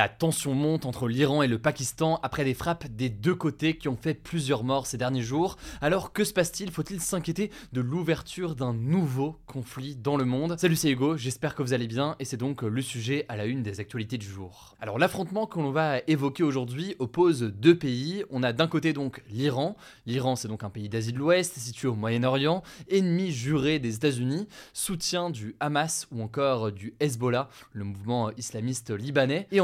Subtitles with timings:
[0.00, 3.86] La tension monte entre l'Iran et le Pakistan après des frappes des deux côtés qui
[3.86, 5.58] ont fait plusieurs morts ces derniers jours.
[5.82, 6.70] Alors que se passe-t-il?
[6.70, 10.58] Faut-il s'inquiéter de l'ouverture d'un nouveau conflit dans le monde?
[10.58, 13.44] Salut c'est Hugo, j'espère que vous allez bien et c'est donc le sujet à la
[13.44, 14.74] une des actualités du jour.
[14.80, 18.24] Alors l'affrontement que l'on va évoquer aujourd'hui oppose deux pays.
[18.30, 19.76] On a d'un côté donc l'Iran.
[20.06, 24.48] L'Iran c'est donc un pays d'Asie de l'Ouest situé au Moyen-Orient, ennemi juré des États-Unis,
[24.72, 29.46] soutien du Hamas ou encore du Hezbollah, le mouvement islamiste libanais.
[29.52, 29.60] Et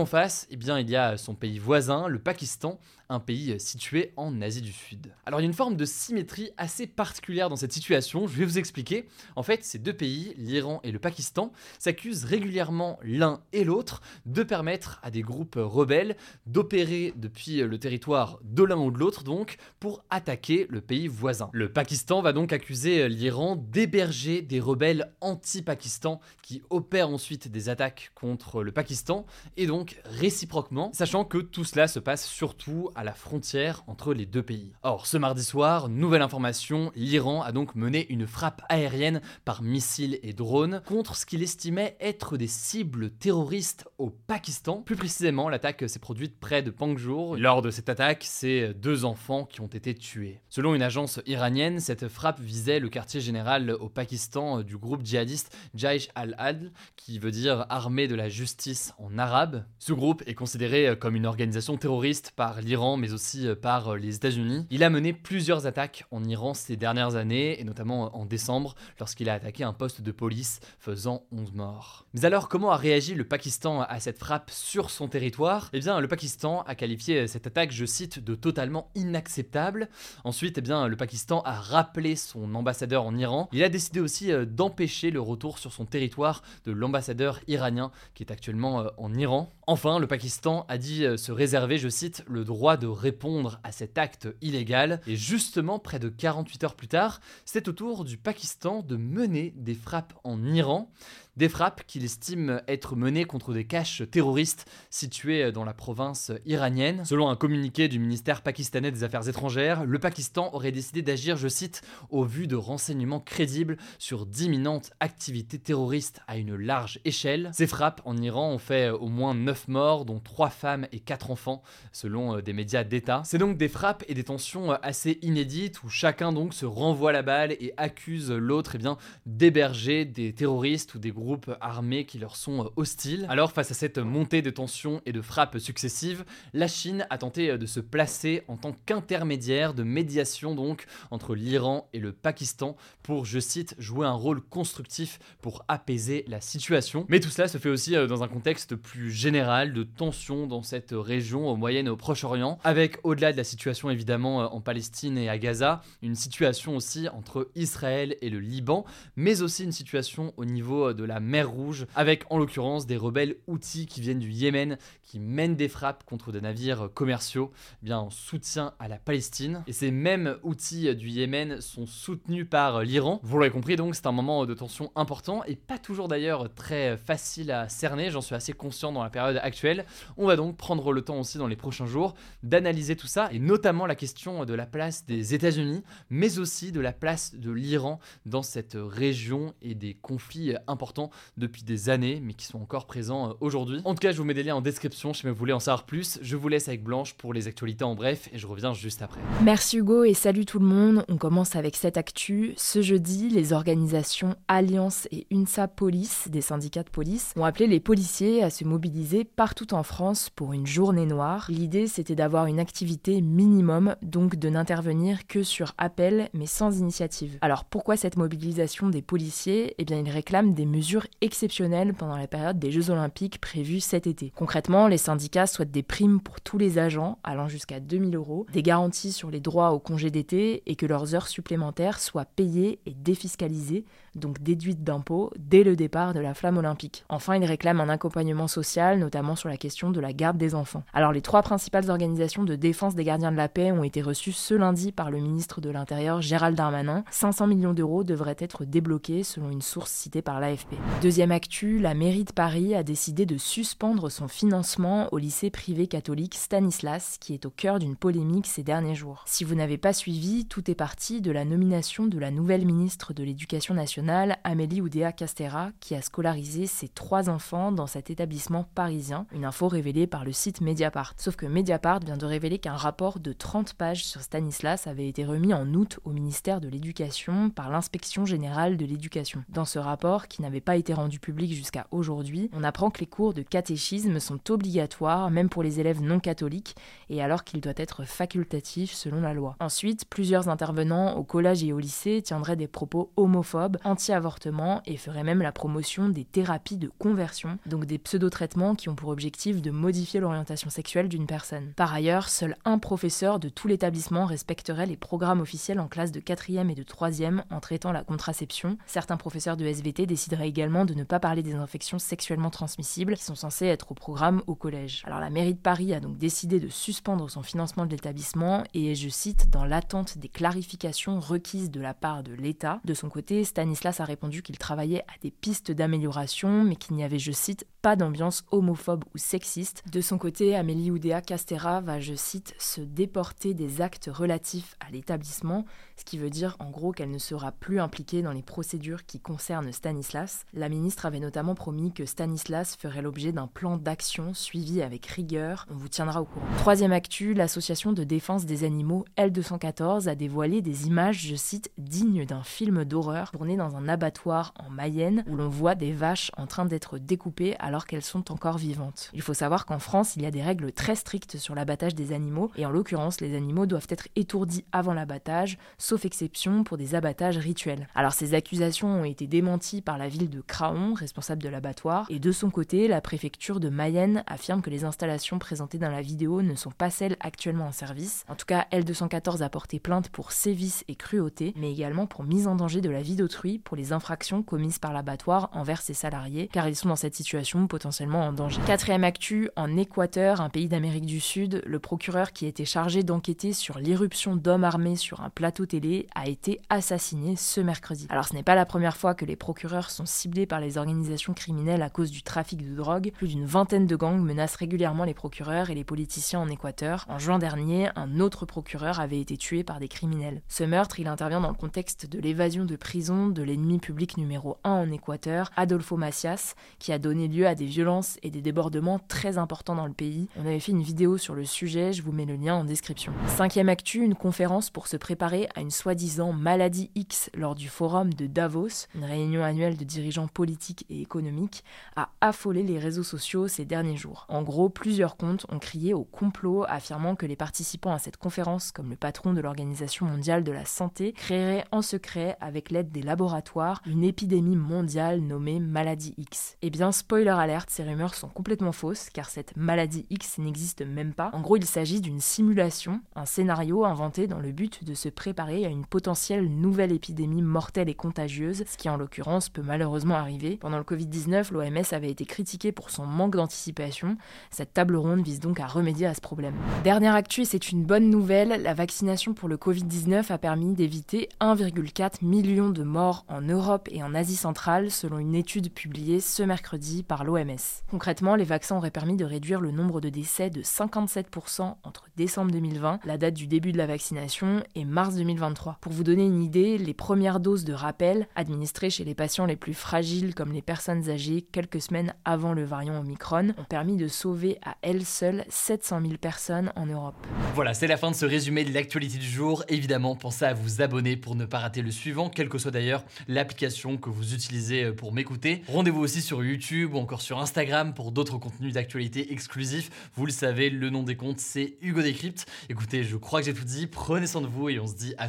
[0.50, 2.78] eh bien, il y a son pays voisin, le Pakistan,
[3.08, 5.12] un pays situé en Asie du Sud.
[5.24, 8.44] Alors il y a une forme de symétrie assez particulière dans cette situation, je vais
[8.44, 9.08] vous expliquer.
[9.36, 14.42] En fait, ces deux pays, l'Iran et le Pakistan, s'accusent régulièrement l'un et l'autre de
[14.42, 19.56] permettre à des groupes rebelles d'opérer depuis le territoire de l'un ou de l'autre, donc,
[19.80, 21.50] pour attaquer le pays voisin.
[21.52, 28.10] Le Pakistan va donc accuser l'Iran d'héberger des rebelles anti-Pakistan qui opèrent ensuite des attaques
[28.14, 29.26] contre le Pakistan,
[29.56, 34.26] et donc réciproquement, sachant que tout cela se passe surtout à la frontière entre les
[34.26, 34.72] deux pays.
[34.82, 40.18] Or, ce mardi soir, nouvelle information, l'Iran a donc mené une frappe aérienne par missiles
[40.22, 44.82] et drones contre ce qu'il estimait être des cibles terroristes au Pakistan.
[44.82, 47.36] Plus précisément, l'attaque s'est produite près de Pangjour.
[47.36, 50.40] Lors de cette attaque, c'est deux enfants qui ont été tués.
[50.48, 55.54] Selon une agence iranienne, cette frappe visait le quartier général au Pakistan du groupe djihadiste
[55.74, 59.64] Jaish al-Adl, qui veut dire armée de la justice en arabe.
[59.78, 63.96] Ce groupe est considéré comme une organisation terroriste par l'Iran mais aussi euh, par euh,
[63.96, 64.66] les États-Unis.
[64.70, 69.28] Il a mené plusieurs attaques en Iran ces dernières années, et notamment en décembre, lorsqu'il
[69.28, 72.06] a attaqué un poste de police, faisant 11 morts.
[72.14, 75.70] Mais alors, comment a réagi le Pakistan à cette frappe sur son territoire?
[75.72, 79.88] Eh bien, le Pakistan a qualifié euh, cette attaque, je cite, de totalement inacceptable.
[80.22, 83.48] Ensuite, eh bien, le Pakistan a rappelé son ambassadeur en Iran.
[83.52, 88.30] Il a décidé aussi d'empêcher le retour sur son territoire de l'ambassadeur iranien qui est
[88.30, 89.50] actuellement en Iran.
[89.68, 93.98] Enfin, le Pakistan a dit se réserver, je cite, le droit de répondre à cet
[93.98, 95.00] acte illégal.
[95.08, 99.52] Et justement, près de 48 heures plus tard, c'est au tour du Pakistan de mener
[99.56, 100.92] des frappes en Iran.
[101.36, 107.04] Des frappes qu'il estime être menées contre des caches terroristes situées dans la province iranienne.
[107.04, 111.48] Selon un communiqué du ministère pakistanais des Affaires étrangères, le Pakistan aurait décidé d'agir, je
[111.48, 117.50] cite, au vu de renseignements crédibles sur d'imminentes activités terroristes à une large échelle.
[117.52, 121.30] Ces frappes en Iran ont fait au moins 9 morts, dont 3 femmes et 4
[121.30, 123.20] enfants, selon des médias d'État.
[123.26, 127.20] C'est donc des frappes et des tensions assez inédites où chacun donc se renvoie la
[127.20, 128.88] balle et accuse l'autre eh
[129.26, 133.26] d'héberger des terroristes ou des groupes groupes armés qui leur sont euh, hostiles.
[133.28, 137.50] Alors face à cette montée de tensions et de frappes successives, la Chine a tenté
[137.50, 142.76] euh, de se placer en tant qu'intermédiaire de médiation donc entre l'Iran et le Pakistan
[143.02, 147.06] pour, je cite, jouer un rôle constructif pour apaiser la situation.
[147.08, 150.62] Mais tout cela se fait aussi euh, dans un contexte plus général de tensions dans
[150.62, 155.18] cette région au Moyen et au Proche-Orient, avec au-delà de la situation évidemment en Palestine
[155.18, 158.84] et à Gaza, une situation aussi entre Israël et le Liban,
[159.16, 163.36] mais aussi une situation au niveau de la mer Rouge, avec en l'occurrence des rebelles
[163.46, 167.98] outils qui viennent du Yémen, qui mènent des frappes contre des navires commerciaux, eh bien
[167.98, 169.62] en soutien à la Palestine.
[169.66, 173.20] Et ces mêmes outils du Yémen sont soutenus par l'Iran.
[173.22, 176.96] Vous l'avez compris donc, c'est un moment de tension important et pas toujours d'ailleurs très
[176.96, 179.84] facile à cerner, j'en suis assez conscient dans la période actuelle.
[180.16, 183.38] On va donc prendre le temps aussi dans les prochains jours d'analyser tout ça et
[183.38, 188.00] notamment la question de la place des États-Unis, mais aussi de la place de l'Iran
[188.24, 191.05] dans cette région et des conflits importants
[191.36, 193.80] depuis des années, mais qui sont encore présents euh, aujourd'hui.
[193.84, 195.84] En tout cas, je vous mets des liens en description si vous voulez en savoir
[195.84, 196.18] plus.
[196.22, 199.20] Je vous laisse avec Blanche pour les actualités en bref et je reviens juste après.
[199.42, 201.04] Merci Hugo et salut tout le monde.
[201.08, 202.54] On commence avec cette actu.
[202.56, 207.80] Ce jeudi, les organisations Alliance et UNSA Police, des syndicats de police, ont appelé les
[207.80, 211.46] policiers à se mobiliser partout en France pour une journée noire.
[211.48, 217.38] L'idée, c'était d'avoir une activité minimum, donc de n'intervenir que sur appel, mais sans initiative.
[217.40, 219.74] Alors pourquoi cette mobilisation des policiers?
[219.78, 224.06] Eh bien, ils réclament des mesures exceptionnelles pendant la période des Jeux Olympiques prévus cet
[224.06, 224.32] été.
[224.34, 228.62] Concrètement, les syndicats souhaitent des primes pour tous les agents allant jusqu'à 2000 euros, des
[228.62, 232.94] garanties sur les droits au congé d'été et que leurs heures supplémentaires soient payées et
[232.94, 233.84] défiscalisées
[234.16, 237.04] donc déduite d'impôts, dès le départ de la flamme olympique.
[237.08, 240.82] Enfin, il réclame un accompagnement social, notamment sur la question de la garde des enfants.
[240.92, 244.32] Alors les trois principales organisations de défense des gardiens de la paix ont été reçues
[244.32, 247.04] ce lundi par le ministre de l'Intérieur Gérald Darmanin.
[247.10, 250.74] 500 millions d'euros devraient être débloqués selon une source citée par l'AFP.
[251.02, 255.86] Deuxième actu, la mairie de Paris a décidé de suspendre son financement au lycée privé
[255.86, 259.24] catholique Stanislas, qui est au cœur d'une polémique ces derniers jours.
[259.26, 263.12] Si vous n'avez pas suivi, tout est parti de la nomination de la nouvelle ministre
[263.12, 268.64] de l'Éducation nationale, Amélie Oudéa Castera, qui a scolarisé ses trois enfants dans cet établissement
[268.74, 271.14] parisien, une info révélée par le site Mediapart.
[271.16, 275.24] Sauf que Mediapart vient de révéler qu'un rapport de 30 pages sur Stanislas avait été
[275.24, 279.44] remis en août au ministère de l'Éducation par l'inspection générale de l'éducation.
[279.48, 283.06] Dans ce rapport, qui n'avait pas été rendu public jusqu'à aujourd'hui, on apprend que les
[283.06, 286.76] cours de catéchisme sont obligatoires, même pour les élèves non catholiques,
[287.10, 289.56] et alors qu'il doit être facultatif selon la loi.
[289.60, 295.24] Ensuite, plusieurs intervenants au collège et au lycée tiendraient des propos homophobes, anti-avortement, et feraient
[295.24, 299.70] même la promotion des thérapies de conversion, donc des pseudo-traitements qui ont pour objectif de
[299.70, 301.72] modifier l'orientation sexuelle d'une personne.
[301.76, 306.20] Par ailleurs, seul un professeur de tout l'établissement respecterait les programmes officiels en classe de
[306.20, 308.76] 4e et de 3e en traitant la contraception.
[308.84, 313.24] Certains professeurs de SVT décideraient également de ne pas parler des infections sexuellement transmissibles qui
[313.24, 315.04] sont censées être au programme au collège.
[315.06, 318.94] Alors la mairie de Paris a donc décidé de suspendre son financement de l'établissement et
[318.94, 322.80] je cite dans l'attente des clarifications requises de la part de l'État.
[322.84, 327.04] De son côté, Stanislas a répondu qu'il travaillait à des pistes d'amélioration mais qu'il n'y
[327.04, 329.82] avait, je cite, pas d'ambiance homophobe ou sexiste.
[329.90, 334.90] De son côté, Amélie Oudéa Castera va, je cite, se déporter des actes relatifs à
[334.90, 335.64] l'établissement,
[335.96, 339.18] ce qui veut dire en gros qu'elle ne sera plus impliquée dans les procédures qui
[339.18, 340.44] concernent Stanislas.
[340.52, 345.66] La ministre avait notamment promis que Stanislas ferait l'objet d'un plan d'action suivi avec rigueur.
[345.70, 346.46] On vous tiendra au courant.
[346.58, 352.24] Troisième actu, l'association de défense des animaux L214 a dévoilé des images, je cite, dignes
[352.26, 356.46] d'un film d'horreur tourné dans un abattoir en Mayenne où l'on voit des vaches en
[356.46, 359.10] train d'être découpées alors qu'elles sont encore vivantes.
[359.14, 362.12] Il faut savoir qu'en France, il y a des règles très strictes sur l'abattage des
[362.12, 366.96] animaux et en l'occurrence, les animaux doivent être étourdis avant l'abattage, sauf exception pour des
[366.96, 367.86] abattages rituels.
[367.94, 372.18] Alors ces accusations ont été démenties par la ville de Craon, responsable de l'abattoir, et
[372.18, 376.42] de son côté, la préfecture de Mayenne affirme que les installations présentées dans la vidéo
[376.42, 378.24] ne sont pas celles actuellement en service.
[378.28, 382.48] En tout cas, L214 a porté plainte pour sévices et cruauté, mais également pour mise
[382.48, 386.48] en danger de la vie d'autrui pour les infractions commises par l'abattoir envers ses salariés,
[386.52, 388.60] car ils sont dans cette situation potentiellement en danger.
[388.66, 393.52] Quatrième actu, en Équateur, un pays d'Amérique du Sud, le procureur qui était chargé d'enquêter
[393.52, 395.64] sur l'irruption d'hommes armés sur un plateau
[396.14, 398.06] a été assassiné ce mercredi.
[398.08, 401.34] Alors ce n'est pas la première fois que les procureurs sont ciblés par les organisations
[401.34, 403.12] criminelles à cause du trafic de drogue.
[403.16, 407.04] Plus d'une vingtaine de gangs menacent régulièrement les procureurs et les politiciens en Équateur.
[407.08, 410.42] En juin dernier, un autre procureur avait été tué par des criminels.
[410.48, 414.58] Ce meurtre, il intervient dans le contexte de l'évasion de prison de l'ennemi public numéro
[414.64, 419.00] 1 en Équateur, Adolfo Macias, qui a donné lieu à des violences et des débordements
[419.08, 420.28] très importants dans le pays.
[420.36, 423.12] On avait fait une vidéo sur le sujet, je vous mets le lien en description.
[423.26, 428.12] Cinquième actu, une conférence pour se préparer à une soi-disant maladie X lors du forum
[428.12, 431.64] de Davos, une réunion annuelle de dirigeants politiques et économiques,
[431.96, 434.26] a affolé les réseaux sociaux ces derniers jours.
[434.28, 438.72] En gros, plusieurs comptes ont crié au complot affirmant que les participants à cette conférence,
[438.72, 443.02] comme le patron de l'Organisation mondiale de la santé, créeraient en secret, avec l'aide des
[443.02, 446.56] laboratoires, une épidémie mondiale nommée maladie X.
[446.62, 451.14] Eh bien, spoiler alerte, ces rumeurs sont complètement fausses, car cette maladie X n'existe même
[451.14, 451.30] pas.
[451.32, 455.55] En gros, il s'agit d'une simulation, un scénario inventé dans le but de se préparer
[455.64, 460.56] à une potentielle nouvelle épidémie mortelle et contagieuse, ce qui en l'occurrence peut malheureusement arriver.
[460.56, 464.16] Pendant le Covid-19, l'OMS avait été critiquée pour son manque d'anticipation.
[464.50, 466.54] Cette table ronde vise donc à remédier à ce problème.
[466.84, 472.24] Dernière actu, c'est une bonne nouvelle, la vaccination pour le Covid-19 a permis d'éviter 1,4
[472.24, 477.02] million de morts en Europe et en Asie centrale, selon une étude publiée ce mercredi
[477.02, 477.56] par l'OMS.
[477.90, 482.50] Concrètement, les vaccins auraient permis de réduire le nombre de décès de 57% entre décembre
[482.52, 485.14] 2020, la date du début de la vaccination, et mars
[485.46, 485.78] 2023.
[485.80, 489.56] Pour vous donner une idée, les premières doses de rappel, administrées chez les patients les
[489.56, 494.08] plus fragiles comme les personnes âgées quelques semaines avant le variant Omicron, ont permis de
[494.08, 497.14] sauver à elles seules 700 000 personnes en Europe.
[497.54, 499.64] Voilà, c'est la fin de ce résumé de l'actualité du jour.
[499.68, 503.04] Évidemment, pensez à vous abonner pour ne pas rater le suivant, quelle que soit d'ailleurs
[503.28, 505.62] l'application que vous utilisez pour m'écouter.
[505.68, 509.90] Rendez-vous aussi sur YouTube ou encore sur Instagram pour d'autres contenus d'actualité exclusifs.
[510.14, 512.46] Vous le savez, le nom des comptes, c'est Hugo Décrypte.
[512.68, 513.86] Écoutez, je crois que j'ai tout dit.
[513.86, 515.28] Prenez soin de vous et on se dit à